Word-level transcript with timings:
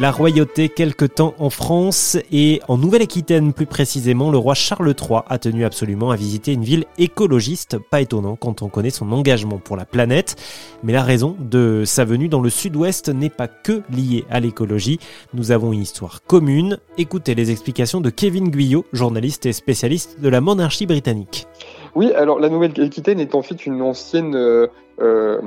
La 0.00 0.10
royauté 0.10 0.70
quelque 0.70 1.04
temps 1.04 1.34
en 1.38 1.50
France 1.50 2.16
et 2.32 2.60
en 2.66 2.76
Nouvelle-Aquitaine 2.78 3.52
plus 3.52 3.66
précisément, 3.66 4.32
le 4.32 4.38
roi 4.38 4.54
Charles 4.54 4.92
III 5.00 5.20
a 5.28 5.38
tenu 5.38 5.64
absolument 5.64 6.10
à 6.10 6.16
visiter 6.16 6.52
une 6.52 6.64
ville 6.64 6.86
écologiste, 6.98 7.78
pas 7.78 8.00
étonnant 8.00 8.34
quand 8.34 8.62
on 8.62 8.68
connaît 8.68 8.90
son 8.90 9.12
engagement 9.12 9.58
pour 9.58 9.76
la 9.76 9.84
planète. 9.84 10.34
Mais 10.82 10.92
la 10.92 11.04
raison 11.04 11.36
de 11.38 11.84
sa 11.86 12.04
venue 12.04 12.26
dans 12.26 12.40
le 12.40 12.50
sud-ouest 12.50 13.08
n'est 13.08 13.30
pas 13.30 13.46
que 13.46 13.82
liée 13.88 14.24
à 14.30 14.40
l'écologie. 14.40 14.98
Nous 15.32 15.52
avons 15.52 15.72
une 15.72 15.82
histoire 15.82 16.24
commune. 16.24 16.78
Écoutez 16.98 17.36
les 17.36 17.52
explications 17.52 18.00
de 18.00 18.10
Kevin 18.10 18.50
Guyot, 18.50 18.86
journaliste 18.92 19.46
et 19.46 19.52
spécialiste 19.52 20.20
de 20.20 20.28
la 20.28 20.40
monarchie 20.40 20.86
britannique. 20.86 21.46
Oui, 21.94 22.12
alors 22.14 22.40
la 22.40 22.48
Nouvelle-Aquitaine 22.48 23.20
est 23.20 23.36
en 23.36 23.42
fait 23.42 23.64
une 23.64 23.80
ancienne 23.80 24.34
euh, 24.34 24.66
euh, 25.00 25.40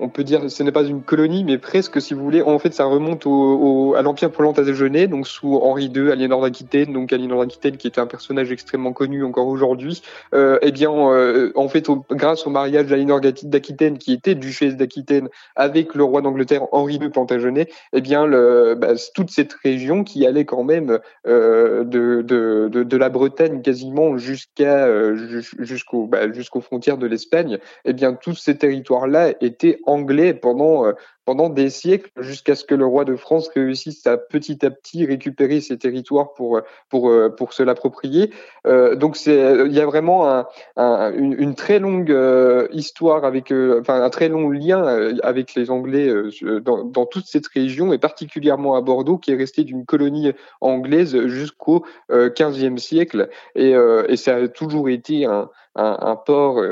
on 0.00 0.08
peut 0.08 0.24
dire, 0.24 0.50
ce 0.50 0.62
n'est 0.62 0.72
pas 0.72 0.82
une 0.82 1.02
colonie, 1.02 1.44
mais 1.44 1.58
presque, 1.58 2.00
si 2.00 2.14
vous 2.14 2.24
voulez. 2.24 2.42
En 2.42 2.58
fait, 2.58 2.72
ça 2.72 2.86
remonte 2.86 3.26
au, 3.26 3.94
à 3.96 4.02
l'Empire 4.02 4.30
Plantagenet, 4.30 5.06
donc 5.06 5.28
sous 5.28 5.56
Henri 5.56 5.92
II, 5.94 6.10
Aliénor 6.10 6.40
d'Aquitaine, 6.40 6.92
donc 6.92 7.12
Aliénor 7.12 7.40
d'Aquitaine 7.40 7.76
qui 7.76 7.86
était 7.86 8.00
un 8.00 8.06
personnage 8.06 8.50
extrêmement 8.50 8.92
connu 8.92 9.22
encore 9.22 9.46
aujourd'hui. 9.46 10.02
Euh, 10.34 10.58
eh 10.62 10.72
bien, 10.72 10.90
euh, 10.90 11.52
en 11.54 11.68
fait, 11.68 11.86
grâce 12.10 12.46
au 12.46 12.50
mariage 12.50 12.86
d'Aliénor 12.86 13.20
d'Aquitaine, 13.20 13.98
qui 13.98 14.12
était 14.12 14.34
duchesse 14.34 14.76
d'Aquitaine, 14.76 15.28
avec 15.54 15.94
le 15.94 16.02
roi 16.02 16.22
d'Angleterre 16.22 16.62
Henri 16.72 16.96
II 16.96 17.10
Plantagenet, 17.10 17.68
eh 17.92 18.00
bien, 18.00 18.26
bah, 18.76 18.94
toute 19.14 19.30
cette 19.30 19.52
région 19.52 20.02
qui 20.02 20.26
allait 20.26 20.46
quand 20.46 20.64
même 20.64 20.98
euh, 21.26 21.84
de, 21.84 22.96
la 22.96 23.08
Bretagne 23.08 23.62
quasiment 23.62 24.18
jusqu'à 24.18 25.14
jusqu'aux 25.58 26.06
bah, 26.06 26.30
jusqu'aux 26.32 26.60
frontières 26.60 26.98
de 26.98 27.06
l'Espagne, 27.06 27.58
eh 27.84 27.92
bien, 27.92 28.14
tous 28.14 28.34
ces 28.34 28.56
territoires-là 28.80 29.34
étaient 29.40 29.78
anglais 29.86 30.34
pendant 30.34 30.86
euh, 30.86 30.92
pendant 31.30 31.48
des 31.48 31.70
siècles 31.70 32.10
jusqu'à 32.18 32.56
ce 32.56 32.64
que 32.64 32.74
le 32.74 32.84
roi 32.84 33.04
de 33.04 33.14
France 33.14 33.48
réussisse 33.54 34.04
à 34.06 34.16
petit 34.16 34.66
à 34.66 34.70
petit 34.70 35.06
récupérer 35.06 35.60
ces 35.60 35.78
territoires 35.78 36.32
pour 36.32 36.60
pour 36.88 37.08
euh, 37.08 37.28
pour 37.28 37.52
se 37.52 37.62
l'approprier. 37.62 38.32
Euh, 38.66 38.96
donc 38.96 39.16
il 39.26 39.72
y 39.72 39.80
a 39.80 39.86
vraiment 39.86 40.28
un, 40.28 40.46
un, 40.76 41.12
une, 41.12 41.54
très 41.54 41.78
longue 41.78 42.10
euh, 42.10 42.66
histoire 42.72 43.24
avec 43.24 43.52
enfin 43.52 44.02
un 44.02 44.10
très 44.10 44.28
long 44.28 44.50
lien 44.50 44.82
avec 45.22 45.54
les 45.54 45.70
Anglais 45.70 46.10
dans, 46.62 47.06
toute 47.06 47.26
cette 47.26 47.46
région 47.46 47.92
et 47.92 47.98
particulièrement 47.98 48.74
à 48.74 48.80
Bordeaux 48.80 49.18
qui 49.18 49.30
est 49.30 49.36
resté 49.36 49.62
d'une 49.62 49.84
colonie 49.84 50.32
anglaise 50.60 51.26
jusqu'au 51.26 51.84
15e 52.10 52.78
siècle 52.78 53.28
et, 53.54 53.72
et 54.08 54.16
ça 54.16 54.36
a 54.36 54.48
toujours 54.48 54.88
été 54.88 55.26
un, 55.26 55.48
un, 55.76 55.98
un 56.00 56.16
port 56.16 56.62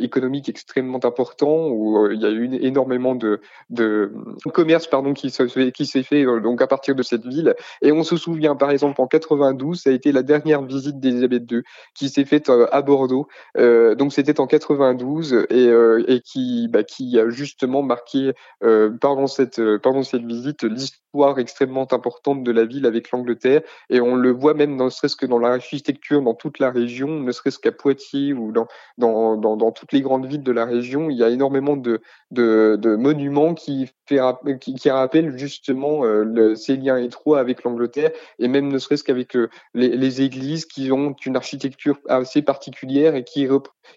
économique 0.00 0.48
extrêmement 0.48 1.04
important 1.04 1.68
où 1.68 2.10
il 2.10 2.20
y 2.20 2.26
a 2.26 2.30
eu 2.30 2.48
énormément 2.60 3.14
de, 3.14 3.40
de 3.70 4.12
commerce 4.52 4.86
pardon 4.86 5.14
qui 5.14 5.30
s'est 5.30 5.72
qui 5.72 5.86
s'est 5.86 6.02
fait 6.02 6.26
euh, 6.26 6.40
donc 6.40 6.62
à 6.62 6.66
partir 6.66 6.94
de 6.94 7.02
cette 7.02 7.26
ville. 7.26 7.54
Et 7.82 7.92
on 7.92 8.02
se 8.02 8.16
souvient 8.16 8.56
par 8.56 8.70
exemple 8.70 9.00
en 9.00 9.06
92 9.06 9.80
ça 9.80 9.90
a 9.90 9.92
été 9.92 10.12
la 10.12 10.22
dernière 10.22 10.62
visite 10.62 11.00
d'Elisabeth 11.00 11.50
II 11.50 11.62
qui 11.94 12.08
s'est 12.08 12.24
faite 12.24 12.48
euh, 12.50 12.66
à 12.72 12.82
Bordeaux. 12.82 13.26
Euh, 13.56 13.94
donc 13.94 14.12
c'était 14.12 14.40
en 14.40 14.46
92 14.46 15.46
et, 15.50 15.66
euh, 15.66 16.04
et 16.08 16.20
qui 16.20 16.68
bah, 16.68 16.84
qui 16.84 17.18
a 17.18 17.28
justement 17.28 17.82
marqué 17.82 18.32
euh, 18.62 18.90
pendant 19.00 19.26
cette 19.26 19.60
pendant 19.78 20.02
cette 20.02 20.24
visite 20.24 20.64
l'histoire 20.64 21.38
extrêmement 21.38 21.92
importante 21.92 22.44
de 22.44 22.52
la 22.52 22.64
ville 22.64 22.86
avec 22.86 23.10
l'Angleterre. 23.10 23.62
Et 23.88 24.00
on 24.00 24.16
le 24.16 24.30
voit 24.30 24.54
même 24.54 24.76
ne 24.76 24.88
serait-ce 24.88 25.16
que 25.16 25.26
dans 25.26 25.38
l'architecture 25.38 26.22
dans 26.22 26.34
toute 26.34 26.58
la 26.58 26.70
région 26.70 27.08
ne 27.08 27.32
serait-ce 27.32 27.58
qu'à 27.58 27.72
Poitiers 27.72 28.32
dans, 28.50 28.66
dans 28.98 29.36
dans 29.36 29.56
dans 29.56 29.72
toutes 29.72 29.92
les 29.92 30.00
grandes 30.00 30.26
villes 30.26 30.42
de 30.42 30.52
la 30.52 30.64
région 30.64 31.10
il 31.10 31.16
y 31.16 31.24
a 31.24 31.28
énormément 31.28 31.76
de 31.76 32.00
de, 32.30 32.76
de 32.80 32.96
monuments 32.96 33.54
qui 33.54 33.90
qui, 34.06 34.74
qui, 34.74 34.90
rappelle 34.90 35.38
justement 35.38 36.04
euh, 36.04 36.24
le, 36.24 36.54
ces 36.54 36.76
liens 36.76 36.96
étroits 36.96 37.38
avec 37.38 37.62
l'Angleterre 37.62 38.10
et 38.38 38.48
même 38.48 38.68
ne 38.68 38.78
serait-ce 38.78 39.04
qu'avec 39.04 39.36
euh, 39.36 39.48
les, 39.74 39.96
les, 39.96 40.22
églises 40.22 40.64
qui 40.64 40.90
ont 40.90 41.14
une 41.24 41.36
architecture 41.36 41.98
assez 42.08 42.42
particulière 42.42 43.14
et 43.14 43.24
qui, 43.24 43.46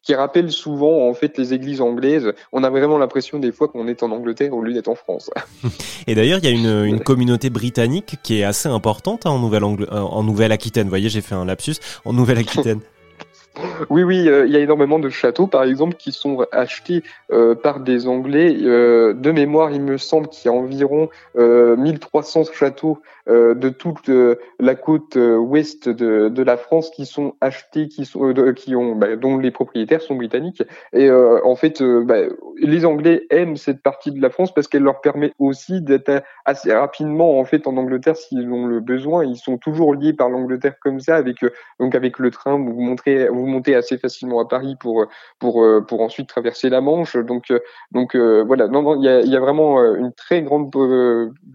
qui 0.03 0.13
rappellent 0.13 0.51
souvent 0.51 1.07
en 1.09 1.13
fait 1.13 1.38
les 1.38 1.53
églises 1.53 1.81
anglaises. 1.81 2.31
On 2.51 2.63
a 2.63 2.69
vraiment 2.69 2.97
l'impression 2.97 3.39
des 3.39 3.51
fois 3.51 3.67
qu'on 3.67 3.88
est 3.88 4.03
en 4.03 4.11
Angleterre 4.11 4.53
au 4.53 4.61
lieu 4.61 4.73
d'être 4.73 4.89
en 4.89 4.95
France. 4.95 5.31
Et 6.07 6.16
d'ailleurs, 6.16 6.39
il 6.41 6.45
y 6.45 6.47
a 6.47 6.51
une, 6.51 6.85
une, 6.85 7.00
communauté 7.00 7.50
britannique 7.50 8.17
qui 8.23 8.39
est 8.39 8.44
assez 8.44 8.69
importante 8.69 9.25
hein, 9.25 9.31
en 9.31 9.39
Nouvelle-Aquitaine. 9.39 9.94
En 9.94 10.23
Nouvelle 10.23 10.57
Vous 10.83 10.89
voyez, 10.89 11.09
j'ai 11.09 11.22
fait 11.22 11.35
un 11.35 11.45
lapsus. 11.45 11.75
En 12.06 12.13
Nouvelle-Aquitaine. 12.13 12.81
Oui, 13.89 14.03
oui, 14.03 14.27
euh, 14.27 14.47
il 14.47 14.51
y 14.51 14.57
a 14.57 14.59
énormément 14.59 14.97
de 14.97 15.09
châteaux, 15.09 15.45
par 15.45 15.63
exemple, 15.63 15.95
qui 15.95 16.11
sont 16.11 16.45
achetés 16.51 17.03
euh, 17.31 17.53
par 17.53 17.81
des 17.81 18.07
Anglais. 18.07 18.57
Euh, 18.61 19.13
de 19.13 19.31
mémoire, 19.31 19.71
il 19.71 19.81
me 19.81 19.97
semble 19.97 20.27
qu'il 20.27 20.49
y 20.49 20.53
a 20.53 20.57
environ 20.57 21.09
1300 21.35 22.45
châteaux 22.53 23.01
de 23.27 23.69
toute 23.69 24.09
la 24.59 24.75
côte 24.75 25.15
ouest 25.15 25.87
de, 25.87 26.43
la 26.43 26.57
France 26.57 26.89
qui 26.89 27.05
sont 27.05 27.35
achetés, 27.41 27.87
qui 27.87 28.75
ont, 28.75 28.95
bah, 28.95 29.15
dont 29.15 29.37
les 29.37 29.51
propriétaires 29.51 30.01
sont 30.01 30.15
britanniques. 30.15 30.63
Et 30.93 31.09
en 31.11 31.55
fait, 31.55 31.81
bah, 31.81 32.17
les 32.57 32.85
Anglais 32.85 33.25
aiment 33.29 33.55
cette 33.55 33.81
partie 33.81 34.11
de 34.11 34.21
la 34.21 34.29
France 34.29 34.53
parce 34.53 34.67
qu'elle 34.67 34.83
leur 34.83 35.01
permet 35.01 35.31
aussi 35.39 35.81
d'être 35.81 36.23
assez 36.45 36.73
rapidement, 36.73 37.39
en 37.39 37.45
fait, 37.45 37.67
en 37.67 37.77
Angleterre 37.77 38.17
s'ils 38.17 38.51
ont 38.51 38.65
le 38.65 38.79
besoin. 38.79 39.23
Ils 39.25 39.37
sont 39.37 39.57
toujours 39.57 39.95
liés 39.95 40.13
par 40.13 40.29
l'Angleterre 40.29 40.75
comme 40.81 40.99
ça, 40.99 41.15
avec 41.15 41.37
donc 41.79 41.95
avec 41.95 42.19
le 42.19 42.31
train. 42.31 42.57
Vous 42.57 42.79
montrez 42.81 43.29
montez 43.47 43.75
assez 43.75 43.97
facilement 43.97 44.39
à 44.39 44.47
Paris 44.47 44.75
pour 44.79 45.05
pour 45.39 45.63
euh, 45.63 45.81
pour 45.81 46.01
ensuite 46.01 46.27
traverser 46.29 46.69
la 46.69 46.81
Manche. 46.81 47.17
Donc 47.17 47.51
euh, 47.51 47.59
donc 47.91 48.15
euh, 48.15 48.43
voilà, 48.43 48.67
il 48.71 49.03
y 49.03 49.07
a, 49.07 49.21
y 49.21 49.35
a 49.35 49.39
vraiment 49.39 49.83
une 49.95 50.13
très 50.13 50.41
grande 50.41 50.71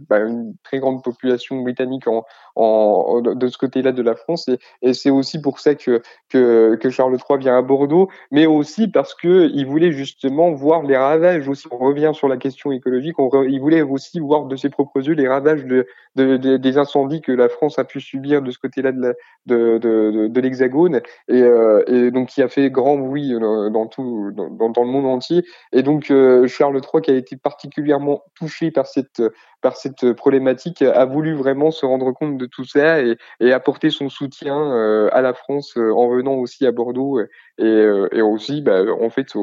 bah, 0.08 0.20
une 0.20 0.54
très 0.62 0.78
grande 0.78 1.02
population 1.02 1.60
britannique 1.62 2.06
en, 2.06 2.24
de 2.58 3.48
ce 3.48 3.58
côté-là 3.58 3.92
de 3.92 4.02
la 4.02 4.14
France 4.14 4.48
et, 4.82 4.94
c'est 4.94 5.10
aussi 5.10 5.40
pour 5.40 5.60
ça 5.60 5.74
que, 5.74 6.02
que 6.30 6.90
Charles 6.90 7.16
III 7.16 7.38
vient 7.38 7.58
à 7.58 7.62
Bordeaux, 7.62 8.08
mais 8.30 8.46
aussi 8.46 8.88
parce 8.88 9.14
que 9.14 9.48
il 9.52 9.66
voulait 9.66 9.92
justement 9.92 10.50
voir 10.52 10.82
les 10.82 10.96
ravages 10.96 11.48
aussi. 11.48 11.66
On 11.70 11.78
revient 11.78 12.10
sur 12.14 12.28
la 12.28 12.36
question 12.36 12.72
écologique. 12.72 13.16
Il 13.48 13.60
voulait 13.60 13.82
aussi 13.82 14.20
voir 14.20 14.46
de 14.46 14.56
ses 14.56 14.70
propres 14.70 15.06
yeux 15.06 15.14
les 15.14 15.28
ravages 15.28 15.64
de, 15.64 15.86
de, 16.16 16.36
de, 16.36 16.56
des 16.56 16.78
incendies 16.78 17.20
que 17.20 17.32
la 17.32 17.48
France 17.48 17.78
a 17.78 17.84
pu 17.84 18.00
subir 18.00 18.42
de 18.42 18.50
ce 18.50 18.58
côté-là 18.58 18.92
de, 18.92 19.14
de, 19.46 20.28
de, 20.28 20.40
l'Hexagone 20.40 21.00
et, 21.28 21.42
euh, 21.42 21.82
et 21.86 22.10
donc 22.10 22.28
qui 22.28 22.42
a 22.42 22.48
fait 22.48 22.70
grand 22.70 22.96
bruit 22.96 23.32
dans 23.38 23.86
tout 23.86 24.32
dans 24.32 24.82
le 24.82 24.90
monde 24.90 25.06
entier. 25.06 25.44
Et 25.72 25.82
donc 25.82 26.10
euh, 26.10 26.46
Charles 26.46 26.80
III 26.80 27.02
qui 27.02 27.10
a 27.10 27.14
été 27.14 27.36
particulièrement 27.36 28.22
touché 28.34 28.70
par 28.70 28.86
cette 28.86 29.22
par 29.60 29.76
cette 29.76 30.12
problématique 30.12 30.82
a 30.82 31.04
voulu 31.04 31.34
vraiment 31.34 31.70
se 31.70 31.84
rendre 31.84 32.12
compte 32.12 32.38
de 32.38 32.47
tout 32.50 32.64
ça 32.64 33.00
et, 33.00 33.16
apporter 33.52 33.90
son 33.90 34.08
soutien 34.08 35.08
à 35.12 35.20
la 35.20 35.34
France 35.34 35.76
en 35.76 36.08
venant 36.08 36.34
aussi 36.34 36.66
à 36.66 36.72
Bordeaux 36.72 37.20
et, 37.58 37.64
et 38.12 38.22
aussi 38.22 38.62
bah, 38.62 38.82
en 39.00 39.10
fait 39.10 39.34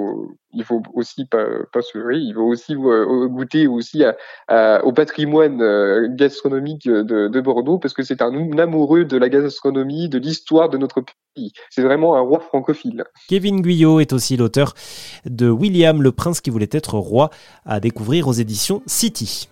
il 0.53 0.63
faut 0.63 0.81
aussi 0.93 1.25
pas, 1.25 1.45
se 1.81 1.97
leurrer, 1.97 2.17
il 2.17 2.33
faut 2.33 2.43
aussi 2.43 2.75
goûter 2.75 3.67
aussi 3.67 4.03
au 4.49 4.91
patrimoine 4.93 6.15
gastronomique 6.15 6.87
de, 6.87 7.27
de 7.27 7.41
Bordeaux 7.41 7.77
parce 7.77 7.93
que 7.93 8.03
c'est 8.03 8.21
un 8.21 8.57
amoureux 8.57 9.05
de 9.05 9.17
la 9.17 9.29
gastronomie, 9.29 10.09
de 10.09 10.17
l'histoire 10.17 10.69
de 10.69 10.77
notre 10.77 11.01
pays. 11.35 11.51
C'est 11.69 11.81
vraiment 11.81 12.15
un 12.15 12.21
roi 12.21 12.39
francophile. 12.39 13.03
Kevin 13.27 13.61
Guyot 13.61 13.99
est 13.99 14.13
aussi 14.13 14.37
l'auteur 14.37 14.73
de 15.25 15.49
William 15.49 16.01
le 16.01 16.11
prince 16.11 16.41
qui 16.41 16.49
voulait 16.49 16.69
être 16.71 16.97
roi 16.97 17.29
à 17.65 17.79
découvrir 17.79 18.27
aux 18.27 18.33
éditions 18.33 18.81
City. 18.85 19.49